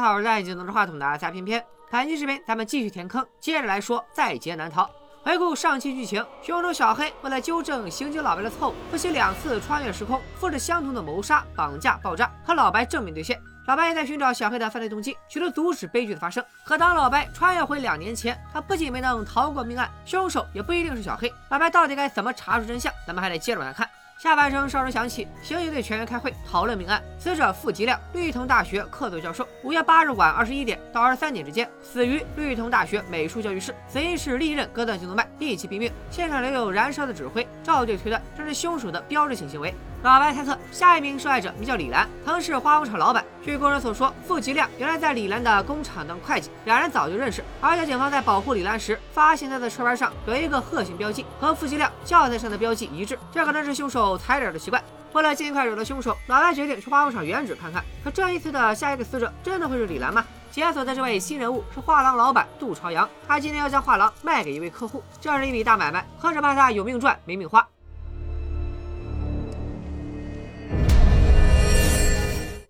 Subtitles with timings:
[0.00, 1.62] 好，戴眼镜拿着话筒的在片片。
[1.90, 4.88] 本期视频咱们继续填坑，接着来说在劫难逃。
[5.22, 13.38] 回顾上期剧情，凶手小黑为了纠正刑警老白的错误，不惜两次穿越时空，复制相同的谋杀、绑架、爆炸，和老白正面对线。
[13.66, 16.42] 老白也在寻找小黑的犯罪动机，企图阻止悲剧的发生。
[16.64, 21.30] 可当老白穿越回两年前，他不仅没能逃过命案，凶手也不一定是小黑。
[21.50, 22.90] 老白到底该怎么查出真相？
[23.06, 23.88] 咱们还得接着往下看。
[24.22, 27.02] 下半声哨声响起，刑警队全员开会讨论命案。
[27.18, 29.48] 死者付吉亮，绿藤大学客座教授。
[29.62, 33.74] 五月八日晚二十一点到二十三点之间，死于绿藤大学美术教育室。
[33.88, 35.90] 死因是利刃割断颈动脉，立即毙命。
[36.10, 39.74] 现场留有燃烧的纸灰，赵队推断这是凶手的标志性行为。
[40.02, 43.22] 老白猜测，下一名受害者名叫李兰，曾是化工厂老板。
[43.42, 47.44] 据工人所说，付吉亮原来在李兰的工厂当会计，两人早就认识。
[47.60, 54.82] 而且警方在保护李兰时，发现他的车牌上有一个鹤形标记，和付吉亮教材上的标记一致，这可能是凶手踩点的习惯。
[55.12, 57.84] 为了尽快找到凶手，老白决定去化工厂原址看看。
[58.04, 60.24] 可这一次的下一个死者真的会是李兰吗？
[60.52, 67.66] 解锁的这位新人物是画廊老板杜朝阳，他今天要将画廊卖给一位客户，这是一笔大买卖，何止怕他有命赚没命花。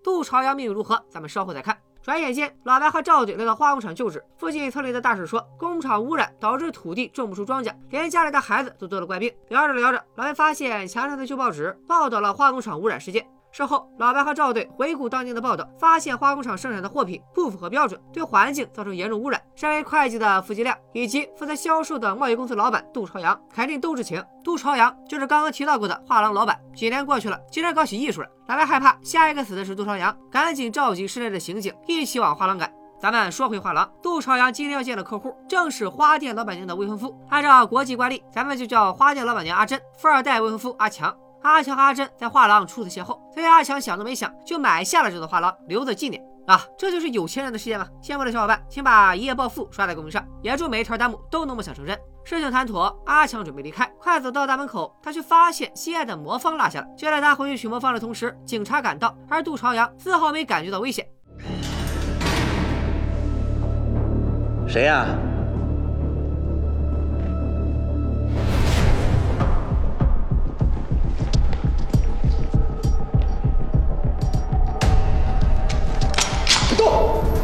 [0.02, 1.02] 杜朝阳命运如何？
[1.10, 1.76] 咱们稍后再看。
[2.02, 9.30] 转眼间，老白和赵队来到化工厂旧址，附近村里的大婶说，工厂污染导致土地种不出庄稼，连家里的孩子都得了怪病。
[9.48, 13.26] 聊着聊着，老白发现墙上的旧报纸报道了化工厂污染事件。
[13.52, 19.40] 事后，老白和赵队回顾当年的报道，发现化工厂生产的货品不符合标准，对环境造成严重污染。
[19.56, 24.24] 身为会计的付吉亮以及负责销售的贸易公司老板杜朝阳肯定都知情。
[24.44, 26.58] 杜朝阳就是刚刚提到过的画廊老板。
[26.74, 28.28] 几年过去了，竟然搞起艺术了。
[28.46, 32.72] 老白害怕下一个死的是杜朝阳，赶紧召集室内的刑警一起往画廊赶。
[33.00, 37.18] 咱们说回画廊，杜朝阳今天要见的客户正是花店老板娘的未婚夫。
[37.30, 41.12] 按照国际惯例，咱们就叫花店老板娘阿珍，富二代未婚夫阿强。
[41.42, 46.66] 阿强和阿珍在画廊初次邂逅，所以阿强想都没想就买下了这座画廊，留作纪念啊！
[46.76, 47.86] 这就是有钱人的世界吗？
[48.02, 51.98] 羡慕的小伙伴，请把一夜暴富刷在公屏上，也祝每一条弹幕都能梦想成真。
[52.24, 56.86] 事情谈妥，阿强准备离开，快走到大门口，他却发现心爱的魔方落下了。
[56.94, 61.06] 就在他回去取魔方的同时，警察赶到，而杜朝阳丝毫没感觉到危险。
[64.68, 65.06] 谁呀？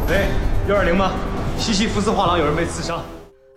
[0.09, 0.25] 喂，
[0.69, 1.11] 幺二零吗？
[1.57, 3.03] 西西弗斯画廊有人被刺伤。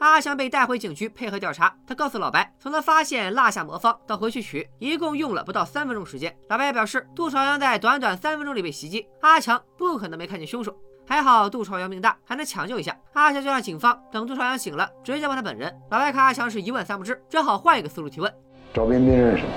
[0.01, 1.73] 阿强被带回警局配合调查。
[1.87, 6.37] 他告诉老白，从他发现落下魔方到回去取，一共用了不到三分钟时间。
[6.49, 10.75] 老白也表示，杜朝阳在短短三分钟里被袭击，阿强不可能没看见凶手。
[11.07, 12.97] 还好杜朝阳命大，还能抢救一下。
[13.13, 15.73] 阿强就让警方等杜朝阳醒了，直接问他本人。
[15.93, 18.33] 老白看阿强是一问三不知，只好换一个思路提问。
[18.75, 19.53] 赵彬彬认识吗？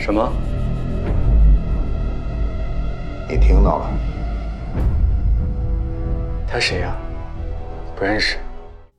[0.00, 0.32] 什么？
[3.28, 3.90] 你听到了？
[6.46, 6.96] 他谁呀？
[7.96, 8.38] 不认识。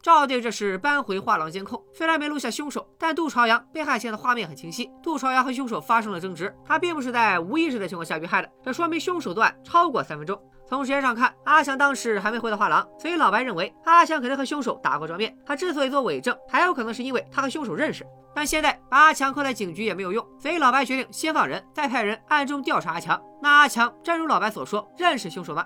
[0.02, 4.90] 赵队这是搬回画廊监控，虽然没录下凶手，但杜朝阳被害前的画面很清晰。
[5.02, 10.38] 杜朝阳和凶手发生了争执，他并不是在无意识的情况下遇害的，这说明凶手作案超过三分钟。
[10.68, 15.34] 从时间上看，阿强当时还没回到画廊，所以老白认为阿强肯定和凶手打过照面。
[15.46, 18.06] 他之所以做伪证，还有可能是因为他和凶手认识。
[18.38, 23.20] 但现在把阿强扣在警局也没有用，所以老白决定先放人，再派人暗中调查阿强。
[23.42, 25.66] 那阿强真如老白所说，认识凶手吗？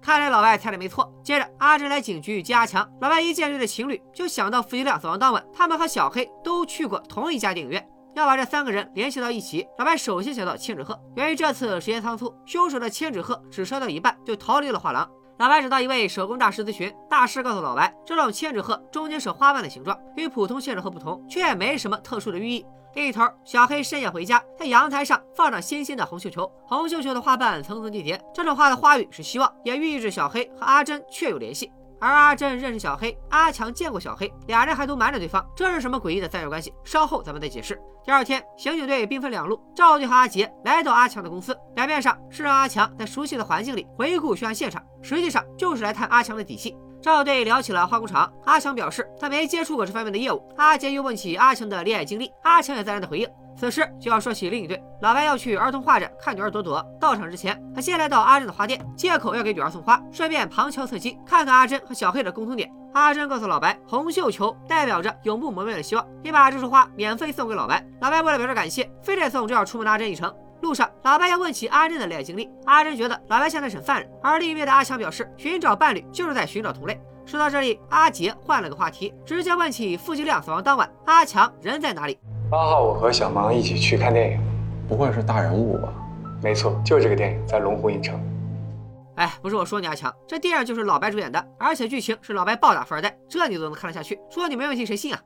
[0.00, 1.12] 看来老白猜的没错。
[1.24, 7.84] 接着阿珍来警局接阿强，老白一见这对情侣，就想到夫妻俩死亡当晚，他们和小黑都去过同一家电影院。
[8.14, 10.98] 要把这三个人联系到一起，老白首先想到千纸鹤。
[11.16, 15.08] 由于这次时间仓促，凶手的千纸鹤只烧到一半就逃离了画廊。
[15.38, 22.64] 老白找到一位手工大师咨询，大师告诉老白，这种千纸鹤中间是花瓣的形状，与普通千纸鹤不同，却也没什么特殊的寓意。
[22.94, 31.72] 另一头，小黑深夜回家，在阳台上放着新鲜的红绣球，红绣球的花瓣层层叠叠，这种花的花语是希望，也寓意着小黑和阿珍确有联系。
[32.00, 36.72] 而阿珍认识小黑，阿强见过小黑，俩人还都瞒着对方，这是什么诡异的三角关系？
[36.84, 37.80] 稍后咱们再解释。
[38.04, 46.76] 第二天，刑警队兵分两路，赵队和阿杰来到阿强的公司，表面上是让阿强在熟悉的环境里回顾凶案现场，实际上就是来探阿强的底细。
[47.00, 50.42] 赵队聊起了化工厂，阿强表示他没接触过这方面的业务。
[50.56, 53.28] 阿杰又问起阿强的恋爱经历，阿强也自然的回应。
[53.56, 56.84] 此时就要说起另一对，老白要去儿童画展看女儿朵朵。
[57.00, 62.70] 到场之前，他先来到阿珍的花店，借口要给女儿送花，顺便旁敲侧击看看阿珍和小黑的共同点。
[62.92, 67.84] 阿珍告诉老白，红绣球代表着永不磨灭的希望，并把这束花免费送给老白。
[68.00, 70.32] 老白为了表示感谢，非得送这要出门的阿珍一程。
[70.62, 77.00] 路上，老白要问起阿珍的恋爱经历，阿珍觉得老白像在审犯人，而另一边的阿强表示，寻找伴侣就是在寻找同类。
[77.26, 82.18] 说到这里，阿杰换了个话题，直接问起付吉亮死亡当晚阿强人在哪里。
[82.50, 84.40] 八号我和小芒一起去看电影，
[84.86, 85.88] 不会是大人物吧？
[86.42, 88.20] 没错，就是这个电影，在龙湖影城。
[89.16, 94.20] 哎，不是我说你阿强，这电影就是老白主演的，而且剧情是老白暴打富二代，这你都能看得下去？
[94.28, 95.20] 说你没问题，谁信啊？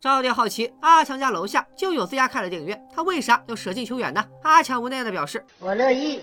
[0.00, 4.22] 赵爹好奇，阿强家楼下就有自家开的电影院，他为啥要舍近求远呢？
[4.42, 6.20] 阿强无奈的表示，我乐意。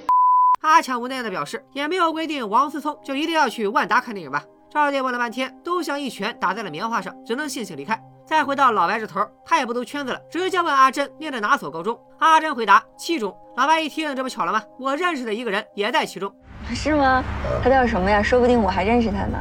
[0.62, 4.44] 阿强无奈的表示，也没有规定王思聪就一定要去万达看电影吧？
[4.72, 8.00] 赵爹问了半天，都像一拳打在了棉花上，只能悻悻离开。
[8.24, 12.00] 再回到老白这头，他也不兜圈子了，直接问阿珍念的哪所高中？
[12.20, 13.36] 阿珍回答七中。
[13.58, 14.62] 老白一听，这不巧了吗？
[14.78, 16.32] 我认识的一个人也在其中。
[16.72, 17.24] 是吗？
[17.64, 18.22] 他叫什么呀？
[18.22, 19.40] 说不定我还认识他呢。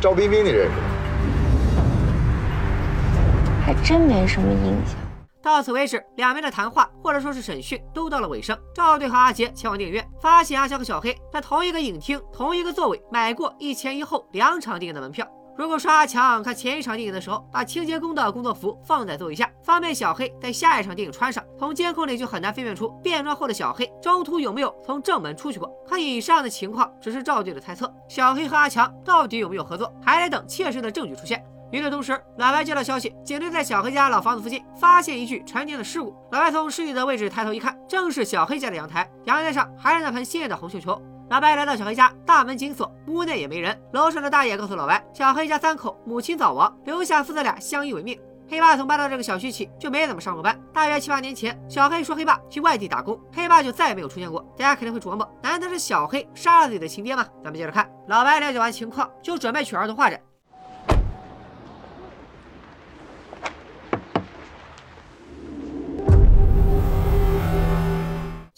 [0.00, 0.76] 赵冰冰，你认识吗？
[3.66, 4.96] 还真没什么印象。
[5.50, 8.56] 到此为止，两边的谈话或者说是审讯都到了尾声。
[8.72, 15.26] 赵队和阿杰前往电影院，发现阿强和小黑在同一个影厅、同一个座位买过一前一后两场电影的门票。
[15.58, 25.68] 如果说阿强看前一场电影的时候把清洁工的工作服放在座位下，方便小黑在下一场电影穿上，从监控里就很难分辨出变装后的小黑中途有没有从正门出去过。
[25.86, 31.44] 可以上的情况只是赵队的猜测，小黑和阿强到底有没有合作，还得等切实的证据出现。
[31.70, 36.14] 与此同时，老白接到消息，警队在小黑家老房子附近发现一具陈年的尸骨。
[36.32, 41.00] 老白从尸体的位置抬头一看，正是小黑家的阳台，阳台上还是那盆鲜艳的红绣球。
[41.28, 43.80] 老白来到小黑家，大门紧锁，屋内也没人。
[43.92, 48.18] 楼上的大爷告诉老白，小黑家三口母亲早亡，留下父子俩相依为命。
[48.48, 50.60] 黑爸从搬到这个小区起就没怎么上过班。
[50.72, 54.44] 大约七八年前，小黑说黑爸去外地打工，黑爸就再也没有出现过。
[54.58, 57.24] 大家肯定会琢磨，难道是小黑杀了自己的亲爹吗？
[57.44, 60.20] 咱们接着看，老白了解完情况，就准备去儿童画展。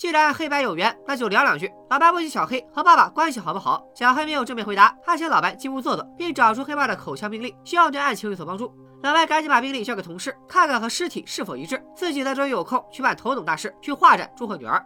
[0.03, 1.73] 既然黑白有缘，那就聊两句。
[1.89, 8.75] 老白问起小黑和爸爸关系好不好，小黑没有正面回答，他请老白进屋坐坐，并找出黑爸的口腔病历，希望对案情有所帮助。
[9.05, 14.85] 老白赶紧把病历交给同事，看看和尸体是否一致，自己呢则有空去办头等大事，去画展祝贺女儿。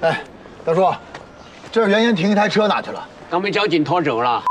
[0.00, 0.24] 哎，
[0.64, 0.92] 大叔，
[1.70, 3.06] 这原先停一台车哪去了？
[3.30, 4.42] 刚被交警拖走了。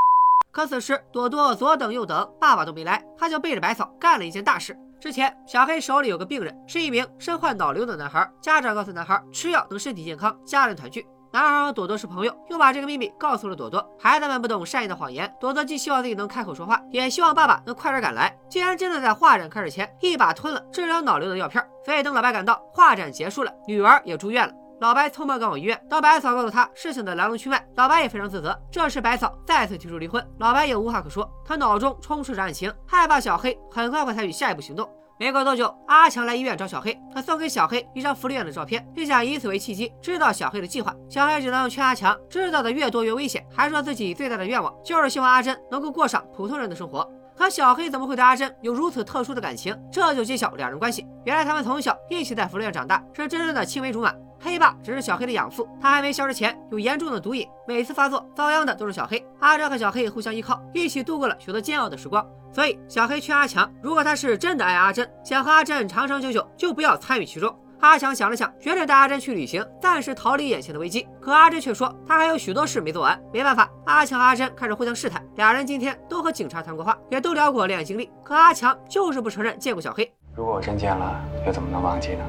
[0.49, 4.79] 可此时朵朵左等右等，爸爸都没来，他就背着百草干了一件大事。
[5.03, 8.25] 之前，小黑手里有个病人，是一名身患脑瘤的男孩。
[8.39, 11.05] 家长告诉男孩，吃药能身体健康，家人团聚。
[11.33, 13.85] 男孩和朵朵是朋友，又把这个秘密告诉了朵朵。
[13.99, 18.33] 孩子们不懂善意的谎言，朵朵既希望自己能开口说话，也希望爸爸能快点赶来。
[18.49, 21.61] 竟然真的在画展开始前，一把吞了治疗脑瘤的药片。
[21.83, 24.53] 所以等老白赶到，画展结束了，女儿也住院了。
[24.81, 28.59] 老白匆忙赶往医院，当百草告诉他事情的来龙去脉，老白也非常自责。
[28.71, 34.89] 这时百草再次提出离婚，老白也无话可说，他脑中充斥着案情，害怕小黑很快会采取下一步行动。
[35.19, 40.93] 没过多久，阿强来医院找小黑，他送给小黑一张福利院的照片，并想以此为契机知道小黑的计划。
[41.07, 47.09] 小黑只能劝阿强，知道的越多越危险，还说自己最大的愿望就是希望阿珍能够过上普通人的生活。
[47.35, 49.75] 可小黑怎么会对阿珍有如此特殊的感情？
[49.91, 51.07] 这就揭晓两人关系。
[51.25, 54.13] 原来他们从小一起在福利院长大，是真正的青梅竹马。
[54.43, 59.25] 黑爸只是小黑的养父，他还没消失前有严重的毒瘾，每次发作遭殃的都是小黑。
[59.39, 62.25] 阿珍和小黑互相依靠，一起度过了许多煎熬的时光。
[62.51, 67.57] 所以小黑劝阿强，如果他是真的爱阿珍，想和阿珍长长久久，就不要参与其中。
[67.79, 71.07] 阿强想了想，决定带阿珍去旅行，暂时逃离眼前的危机。
[71.19, 73.19] 可阿珍却说，他还有许多事没做完。
[73.33, 75.25] 没办法，阿强和阿珍开始互相试探。
[75.35, 78.09] 俩人今天都和警察谈过话，也都聊过恋爱经历。
[78.23, 80.09] 可阿强就是不承认见过小黑。
[80.35, 82.23] 如果我真见了，又怎么能忘记呢？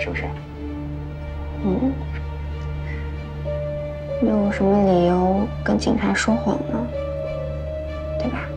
[0.00, 0.24] 是不是？
[1.64, 1.92] 嗯，
[4.22, 6.86] 没有什么理由跟警察说谎呢，
[8.18, 8.48] 对吧？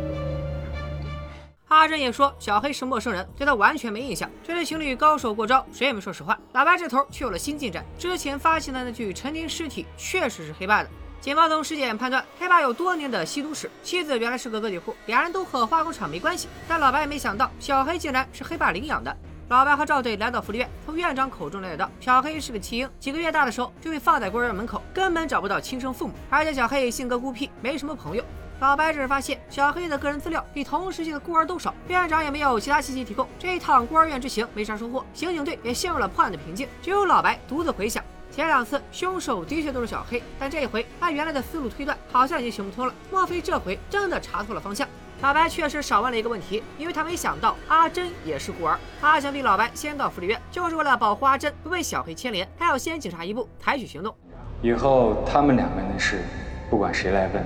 [1.67, 4.29] 阿珍也说小黑是陌生人，对他完全没印象。
[4.43, 6.37] 这对情侣高手过招，谁也没说实话。
[6.53, 10.89] 老白这头却有了新进展，之前发现的那具陈年尸体确实是黑爸的。
[11.19, 16.47] 警方从尸检判断，黑爸有多年的吸毒史，妻子原来是个个体户，俩人都和化工厂没关系。
[16.67, 19.15] 但老白也没想到，小黑竟然是黑爸领养的。
[19.51, 26.13] 老白和赵队来到福利院，从院长口中了解到，小黑是个弃婴，几个月大的时候就被放在孤儿院门口，根本找不到亲生父母。
[26.29, 28.23] 而且小黑性格孤僻，没什么朋友。
[28.61, 33.27] 老白只是发现小黑的个人资料比同时期的孤儿都少，院长也没有其他信息提供。
[33.37, 38.01] 这一趟孤儿院之行没啥收获，刑警队也陷入了破案的瓶颈，只有老白独自回想。
[38.31, 42.93] 前两次凶手的确都是小黑，但这一回按原来的思路推断，好像已经行不通了。
[43.11, 44.87] 莫非这回真的查错了方向？
[45.21, 48.79] 老白确实少问了一个问题，因为他没想到阿珍也是孤儿。
[49.01, 54.15] 阿强比老白先到福利院，就是为了保护阿珍不被小黑牵连，他要先警察一步采取行动。
[54.63, 56.23] 以后他们两个人的事，
[56.71, 57.45] 不管谁来问。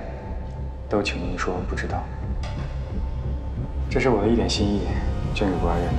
[0.88, 2.02] 都请您说不知道，
[3.90, 4.86] 这是我的一点心意，
[5.34, 5.98] 捐给孤儿院的。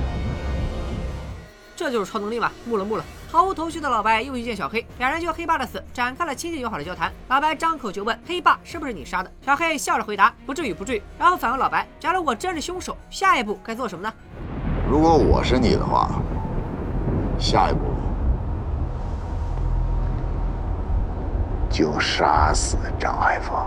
[1.76, 2.50] 这就是超能力吧？
[2.64, 3.04] 木了木了！
[3.30, 7.12] 毫无头绪的老白又去见小黑，两人就黑爸的死展开了亲切友好的交谈。
[7.28, 9.30] 老白张口就问黑爸是不是你杀的？
[9.44, 14.10] 小黑笑着回答不至于不至于，然后反问老白，假如我真是凶手，下一步该做什么呢？
[14.88, 16.10] 如果我是你的话，
[17.38, 17.80] 下一步
[21.68, 23.62] 就杀死张海峰，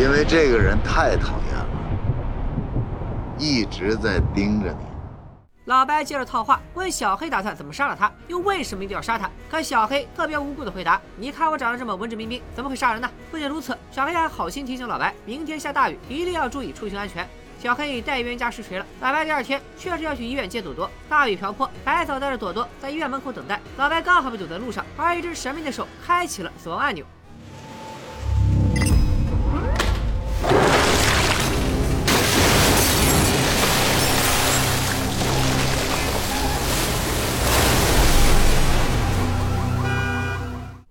[0.00, 1.66] 因为这个人太讨厌了，
[3.36, 4.95] 一直在盯着你。
[5.66, 9.28] 老白接着套话，问小黑打算怎么杀了他，又为什么一定要杀他？
[9.50, 17.28] 可小黑特别无辜的回答：“你看我长得这么文质彬彬，怎么会杀人呢？”不仅如此，小黑还好心提醒老白，明天下大雨，一定要注意出行安全。
[17.58, 18.86] 小黑带冤家实锤了。
[19.00, 20.88] 老白第二天确实要去医院接朵朵。
[21.08, 23.60] 大雨瓢泼，白嫂带着朵朵在医院门口等待。
[23.76, 27.04] 老白刚好被堵在路上，而一只神秘的手开启了死亡按钮。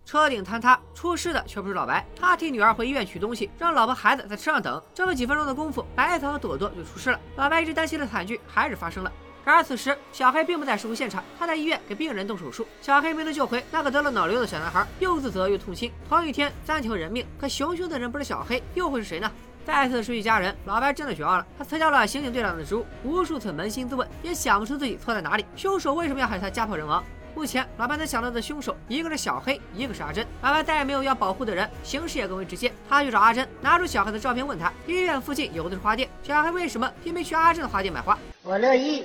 [0.06, 4.82] 车顶坍塌，出事的却不是老白，他替女儿回医院取东西，让老婆孩子在车上等。
[4.94, 7.20] 这么几分钟的功夫，白嫂和朵朵就出事了。
[7.36, 9.12] 老白一直担心的惨剧还是发生了。
[9.44, 12.68] 然而此时，小黑并不在事故现场，他在医院给病人动手术。
[12.82, 15.92] 小黑没能救回那个得了脑瘤的小男孩，又自责又痛心。
[16.08, 19.32] 同一天三条人命，可行凶的人不是小黑，又会是谁呢？
[19.66, 21.46] 再次失去家人，老白真的绝望了。
[21.58, 25.46] 他辞掉了刑警队长的职务，无数次扪心自问，也想不出自己错在哪里。
[25.56, 27.04] 凶手为什么要害他家破人亡？
[27.36, 30.26] 目前老白能想到的凶手，一个是小黑，一个是阿珍。
[30.42, 32.72] 老白再也没有要保护的人，形势也更为直接。
[32.90, 38.18] 他去找阿珍，拿出小黑的照片，问他医院附近有的是花店，小黑为什么偏偏去阿珍的花店买花？
[38.42, 39.04] 我乐意。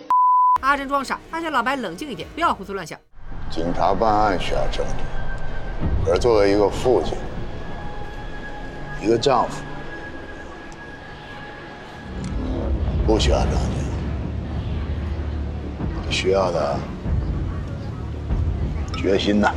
[0.60, 2.96] 阿珍装傻，他劝老白冷静一点，不要胡思乱想。
[3.50, 5.02] 警察办案需要证据，
[6.06, 7.18] 可是作为一个父亲，
[9.02, 9.60] 一个丈夫，
[13.04, 13.50] 不需要证
[16.08, 16.78] 据，需要的。
[19.00, 19.50] 决心呐！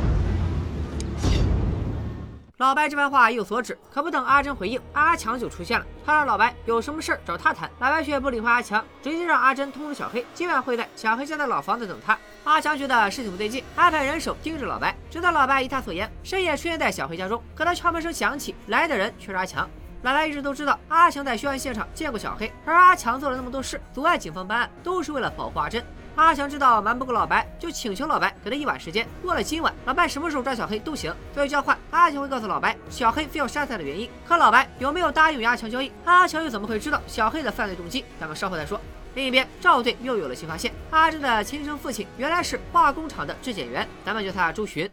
[2.58, 5.84] 老白这番话意有所指，可不等阿珍回应，阿强就出现了。
[6.06, 12.16] 他让老白有什么事找他谈，老白却不理会阿强，直接让阿珍通知小黑，今晚会在小黑家的老房子等他。
[12.44, 17.42] 阿强觉得事情不对劲，安排人手盯着老白，直到老白依他所言，深夜出现在小黑家中。
[17.54, 19.68] 可当敲门声响起，来的人却是阿强。
[20.02, 25.84] 老白一直都知道阿强在凶案现场见过小黑，而阿强做了那么多事，阻碍警方办案，都是为了保护阿珍。
[26.16, 29.04] 阿强知道瞒不过老白，就请求老白给他一晚时间。
[29.20, 31.12] 过了今晚，老白什么时候抓小黑都行。
[31.32, 34.08] 作为交换，阿强会告诉老白小黑非要杀他的原因。
[34.24, 35.90] 可老白有没有答应与阿强交易？
[36.04, 38.04] 阿强又怎么会知道小黑的犯罪动机？
[38.20, 38.80] 咱们稍后再说。
[39.16, 44.88] 另一边，赵队又有了新发现：阿珍的亲生父亲原来是化工厂的质检员，咱们叫他周巡，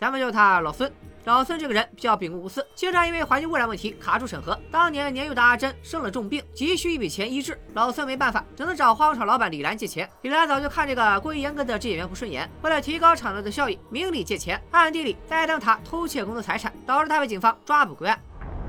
[0.00, 0.92] 咱们叫他老孙。
[1.26, 4.56] 老孙这个人比较秉公无私，经常因为环境污染问题卡住审核。
[4.70, 10.08] 当年年幼的阿珍生了重病，急需一笔钱医治，老孙没办法，只能找化工厂老板李兰借钱。
[10.22, 18.16] 李兰早就看这个过于严格的质检员不顺眼，为了提高厂子的效益，明里借钱，暗地里栽赃他偷窃工作财产，导致他被警方抓捕归案。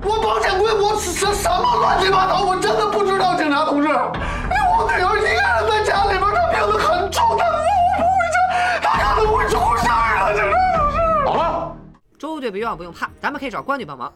[0.01, 7.56] 我保险柜，我什什么乱七八糟，我真的不知道，警察同志，我女儿一个人在家里边，她病得很重，她
[12.17, 14.11] 周队别忘不用怕，咱们可以找关队帮忙。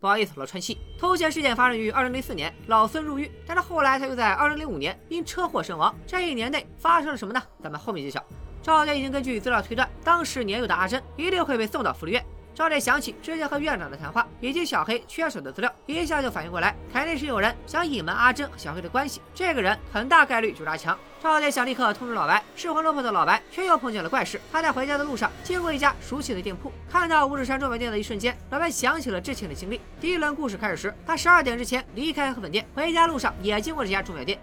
[0.00, 0.78] 不好意思，老川西。
[0.98, 5.92] 偷窃事件发生于二零零四年，老孙入狱，但是后来他又在二零零五年因车祸身亡。
[6.06, 7.42] 这一年内发生了什么呢？
[7.60, 8.24] 咱们后面揭晓。
[8.62, 12.24] 赵家已经根据资料推断，当时年幼的阿珍一定会被送到福利院。
[12.54, 19.22] 赵烈想起之前和院长的谈话，以及小黑缺少的资料，一下就反应过来，肯定是有人想隐瞒阿珍和小黑的关系。
[19.34, 20.96] 这个人很大概率就是阿强。
[21.22, 24.40] 赵烈想立刻通知老白，失魂落魄的老白却又碰见了怪事。
[24.50, 29.80] 他在回家的路上经过一家熟悉的店铺，看到五指山钟表店的一瞬间，老白想起了之前的经历。
[30.00, 34.38] 第一轮故事开始时，他十二点之前离开河粉店，回家路上也经过这家钟表店。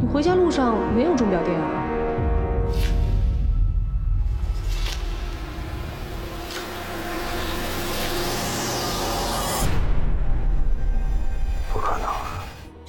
[0.00, 1.83] 你回家路上没有钟表店啊？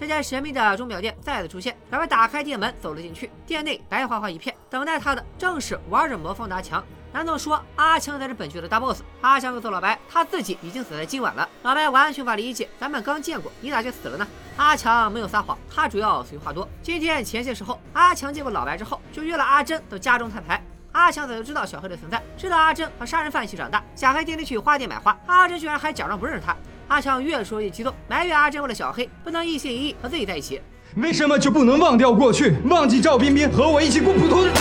[0.05, 6.83] 这家神秘的钟表店再次出现，老白打开店门走了进去，店内白花花一片，等待他的正是玩着魔方的阿强。
[7.11, 9.01] 难道说阿强才是本剧的大 boss？
[9.21, 11.49] 阿强告诉老白，他自己已经死在今晚了。
[11.63, 14.27] 老白完全无法理解，咱们刚见过，你咋就死了呢？
[14.57, 16.69] 阿强没有撒谎，他主要随话多。
[16.83, 20.63] 今天前些时候，阿强见过老白之后，就约了阿珍到家中摊牌。
[20.91, 23.83] 阿强早就知道小黑的存在，知道阿珍和杀人犯一起长大。
[23.95, 26.55] 小黑天天去花店买花，阿珍居然还假装不认识他。
[26.87, 30.61] 阿强越说越激动，埋怨阿珍为了小黑不能一心一意和自己在一起。
[30.97, 34.51] 为什么就不能忘掉过去，忘记赵彬彬和我一起过普通的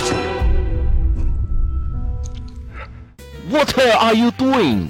[3.50, 4.86] ？What are you doing？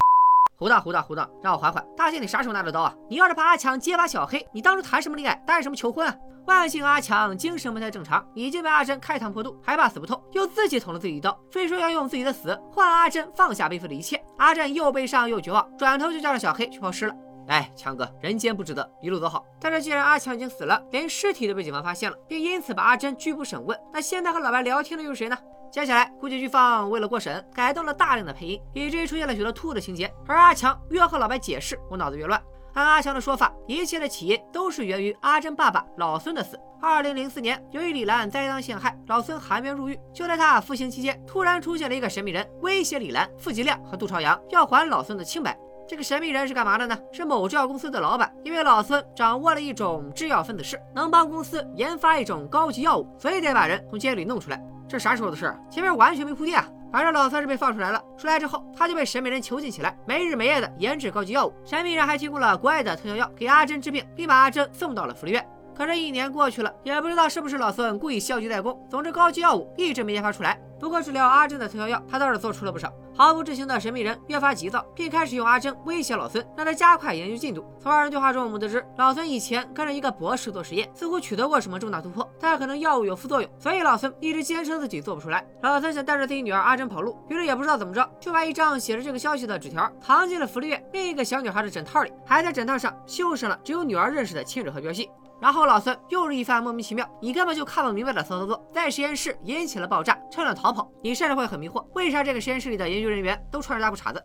[0.57, 1.85] 胡大胡大胡大，让我缓缓。
[1.97, 2.95] 大姐，你啥时候拿的刀啊？
[3.09, 6.15] 你要是怕阿强揭发小黑，你当初谈什么恋爱，答应什么求婚啊？
[6.47, 14.19] 万幸阿强精神不太正常，已经被阿珍开膛破肚，还怕死不透，又自己捅了自己一刀，非说要用自己的死换阿珍放下背负的一切。
[14.37, 17.15] 阿珍又悲伤又绝望，转头就叫上小黑去抛尸了。
[17.47, 19.45] 哎，强哥，人间不值得，一路走好。
[19.59, 25.37] 但是既然阿强已经死了，连尸体都被警方发现了，并因此把阿珍拘捕审问，那现在和老白聊天的又是谁呢？
[25.71, 30.11] 接下来，估计剧方为了过审，改动了大量的配音，以至于出现了许多吐的情节。
[30.27, 32.41] 而阿强越和老白解释，我脑子越乱。
[32.73, 36.59] 按阿强的说法，一切的起因都是源于阿珍爸爸老孙的死。
[36.81, 39.99] 二零零四年，由于李兰栽赃陷害，老孙含冤入狱。
[40.13, 45.57] 就在他服刑期间，突然出现了一个神秘人，威胁李兰、傅吉亮和杜朝阳要还老孙的清白。
[45.87, 46.97] 这个神秘人是干嘛的呢？
[47.11, 54.59] 是某制药公司的老板，因为老孙掌握了一种制药分子式，能帮公司研发一种高级药物，所以得把人从监狱里弄出来。
[54.87, 55.55] 这啥时候的事？
[55.69, 56.67] 前面完全没铺垫啊！
[56.91, 61.53] 反正老孙是被放出来了，出来之后他就被神秘人囚禁起来，没日没夜的研制高级药物。
[61.65, 65.45] 神秘人还提供了国外的特效药给阿珍治病，并把阿珍送到了福利院。
[65.75, 68.81] 可这，一年过去了，也不知道是不是老孙故意消极怠工。
[68.89, 70.57] 总之，高级药物一直没研发出来。
[70.79, 72.91] 不过，治疗阿珍的特效药，他倒是做出了不少。
[73.17, 77.65] 毫不知情的神秘人越发急躁，并开始用阿珍威胁老孙，让他加快研究进度。
[77.79, 85.45] 从二人对话中，我们得知老孙以前跟着一个博士做实验，似乎取得过什么重大突破，但可能药物有副作用，所以老孙一直坚称自己做不出来。
[85.61, 95.09] 老孙想带着自己女儿阿珍跑路，于是也不知道怎么着，就把一张写着这个消息的纸条藏进了福利院另一个小女孩的枕套里，还在枕套上绣上了只有女儿认识的亲纸和标记。
[95.39, 100.89] 然后老孙又是一番莫名其妙，你根本就看不明白的操作，在实验室引起了爆炸，趁乱逃跑。
[101.01, 104.23] 你甚至会很迷惑，为啥这个实验室里的研究人员都穿着大裤衩子？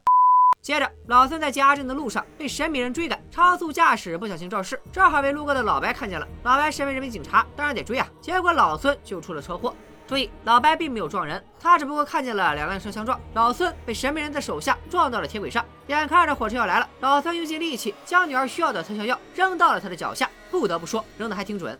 [0.62, 6.26] 接着，老孙在接阿珍的路上被神秘人追赶，超速驾驶不小心肇事，正好被路过的老白看见了。
[6.42, 8.06] 老白身为人民警察，当然得追啊。
[8.20, 9.74] 结果老孙就出了车祸。
[10.10, 15.64] 注意，老白并没有撞人，他只不过看见了两辆车相撞，老孙被神秘人的手下撞到了铁轨上。
[15.86, 21.78] 眼看着火车要来了，老孙用尽力气将女儿需要的特效药扔到了他的脚下，不得不说，扔的还挺准。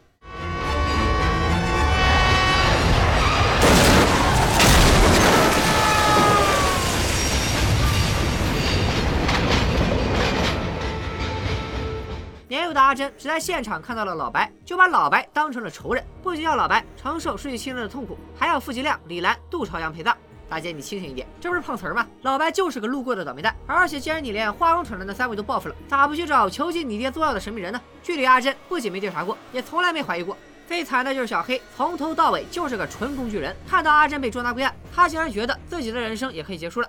[12.51, 20.17] 年幼的阿珍只在现场看到了老白，就把老白当成了仇人，不仅要老白承受失去亲人的痛苦，还要付吉亮、李兰、杜朝阳陪葬。
[20.49, 22.05] 大姐，你清醒一点，这不是碰瓷儿吗？
[22.23, 27.81] 老白就是个路过的倒霉蛋，而且既然你连化工厂的那三位都报复了，咋不去找囚禁你爹做药的神秘人呢？
[28.03, 30.37] 剧里阿珍不仅没调查过，也从来没怀疑过。
[30.67, 33.55] 最惨的就是小黑，从头到尾就是个纯工具人。
[33.69, 36.89] 看到阿珍被捉拿归案，他竟然觉得自己的人生也可以结束了。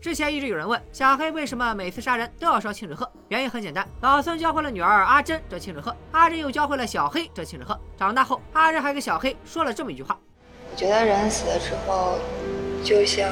[0.00, 7.78] 之前一直有人问小黑为什么每次杀人都要烧庆纸鹤，原因很简单，老孙教会了女儿阿珍这庆纸鹤，阿珍又教会了小黑这庆纸鹤。
[7.98, 10.18] 长大后，阿珍还给小黑说了这么一句话：
[10.70, 12.18] 我觉得人死了之后，
[12.82, 13.28] 就像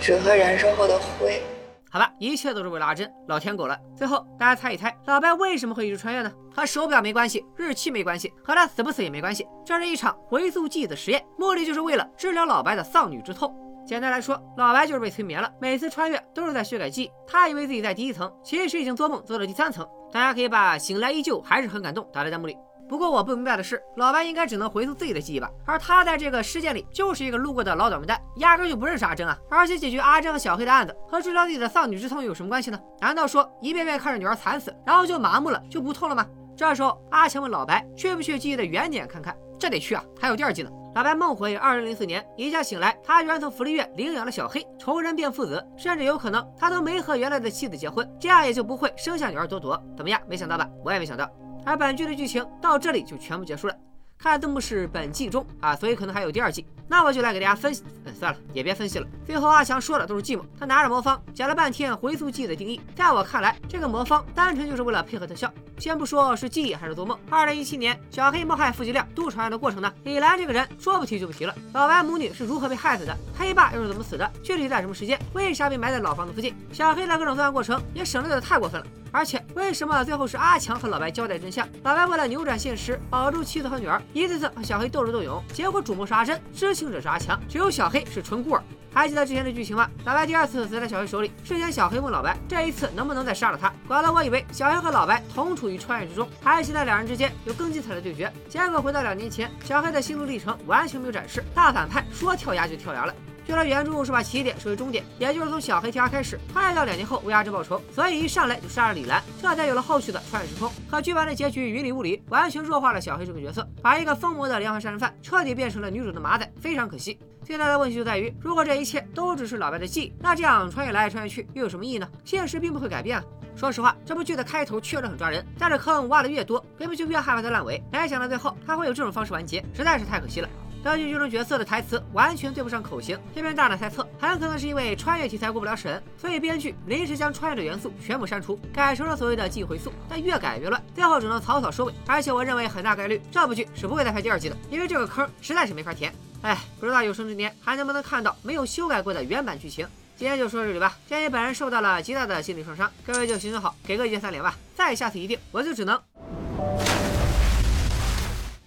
[0.00, 1.40] 纸鹤燃烧后的灰。
[1.88, 3.78] 好吧，一切都是为了阿珍，老天狗了。
[3.96, 6.32] 最后，大家猜一猜，老白为什么会一直穿越呢？
[6.52, 9.46] 和手表没关系，日期没关系，和他死不死也没关系。
[9.64, 13.54] 这是一场回溯记忆的实验，目的就是为了治疗老白的丧女之痛。
[13.86, 17.10] 简单来说，老白就是被催眠了，每次穿越都是在修改记忆。
[17.26, 19.86] 他以为自己在第一层，其实已经做梦做到第三层。
[20.12, 22.58] 大家可以把“醒来依旧还是很感动”打在弹幕里。
[22.88, 25.48] 不过我不明白的是，老白应该只能回溯自己的记忆吧？
[25.64, 29.38] 而他在这个事件里就是一个路过的老倒霉蛋，压根就不认识阿珍啊！
[29.50, 32.80] 而且解决阿珍和小黑的案子和治疗自己的丧女之痛有什么关系呢？
[33.00, 36.26] 难道说一遍遍看着女儿惨死，然后就麻木了，就不痛了吗？
[36.56, 39.36] 这时候阿强问老白去不去记忆的原点看看？
[39.58, 40.70] 这得去啊，还有第二季呢。
[40.96, 49.78] 老白梦回二零零四年，一觉醒来，他居然从福利院领养了小黑，仇人变父子，甚至有可能他都没和原来的妻子结婚，这样也就不会生下女儿朵朵。
[49.94, 50.18] 怎么样？
[50.26, 50.66] 没想到吧？
[50.82, 51.30] 我也没想到。
[51.66, 53.76] 而本剧的剧情到这里就全部结束了。
[54.18, 56.66] 看字幕是本季中啊，所以可能还有第二季。
[56.88, 57.82] 那我就来给大家分析。
[58.04, 59.06] 嗯，算了，也别分析了。
[59.26, 60.42] 最后阿强说的都是寂寞。
[60.58, 65.52] 他拿着魔方讲了半天回溯记忆的定义，在我看来，这个魔方单纯就是为了配合特效。
[65.78, 69.92] 先不说是记忆还是做梦，二零一七年小黑谋害傅吉亮、杜朝阳的过程呢？
[70.04, 71.54] 李兰这个人说不提就不提了。
[71.72, 73.14] 老白母女是如何被害死的？
[73.36, 74.30] 黑爸又是怎么死的？
[74.42, 75.20] 具体在什么时间？
[75.34, 76.54] 为啥被埋在老房子附近？
[76.72, 78.86] 小黑的各种作案过程也省略的太过分了。
[79.16, 81.66] 而且为什么最后是阿强和老白交代真相？
[81.84, 88.62] 老白为了扭转现实，保住妻子和女儿，一次次和小黑斗智斗勇，结果主谋是阿珍，知情者是阿强，只有小黑是纯孤儿。
[88.92, 89.88] 还记得之前的剧情吗？
[90.04, 93.72] 老白第二次死在小黑手里，之前小黑问老白，这一次能不能再杀了他？
[93.88, 98.30] 搞得我以为小黑和老白同处于穿越之中，还期待两人之间有更精彩的对决。
[98.50, 103.14] 结果回到两年前，小黑的心路历程完全没有展示，大反派说跳崖就跳崖了。
[103.46, 110.68] 据说原著是把起点设为终点，也就是从小黑条开始，穿越到两年后为阿珍报仇，所以一上来就杀了李兰，这才有了后续的穿越时空。
[110.90, 117.16] 可剧版的结局云里雾里，完全弱化了小黑这个角色，把一个疯魔的连环杀人犯彻底变成了女主的马仔，非常可惜。
[117.44, 122.08] 最大的问题就在于，如果这一切都只是老白的记忆，那这样穿越来穿越去又有什么意义呢？
[122.24, 123.24] 现实并不会改变啊。
[123.54, 127.80] 说实话，这部剧的开头确实很抓人，但是坑挖的越多，编剧就越害怕它烂尾。
[127.92, 130.48] 没想到最后他会有这种方式完结，实在是太可惜了。
[130.86, 139.92] 根据剧中角色的台词完全对不上口型，这边大胆猜测，很可能是因为穿越题材过不了审，所以编剧临时将穿越的元素全部删除，改成了所谓的记忆回溯。
[140.08, 141.92] 但越改越乱，最后只能草草收尾。
[142.06, 146.14] 而且我认为很大概率这部剧是不会再拍第二季的，因为这个坑实在是没法填。
[146.42, 149.84] 哎，不知道有生之年还能不能看到没有修改过的原版剧情。
[150.16, 150.96] 今天就说到这里吧。
[151.08, 154.56] 鉴于本人受到了极大的心理创伤，各位就行行好，给个一键三连吧。
[154.76, 156.00] 再下次一定我就只能……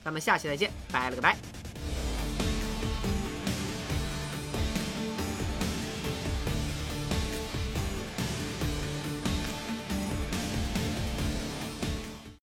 [0.03, 1.37] 咱们下期再见，拜了个拜。